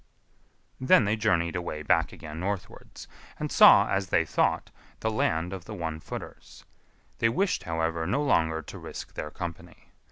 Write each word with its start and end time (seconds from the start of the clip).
Then 0.79 1.05
they 1.05 1.15
journeyed 1.15 1.55
away 1.55 1.83
back 1.83 2.11
again 2.11 2.39
northwards, 2.39 3.07
and 3.39 3.51
saw, 3.51 3.87
as 3.87 4.07
they 4.07 4.25
thought, 4.25 4.71
the 5.01 5.11
land 5.11 5.53
of 5.53 5.65
the 5.65 5.75
One 5.75 5.99
footers. 5.99 6.65
They 7.19 7.29
wished, 7.29 7.65
however, 7.65 8.07
no 8.07 8.23
longer 8.23 8.63
to 8.63 8.79
risk 8.79 9.13
their 9.13 9.29
company. 9.29 9.91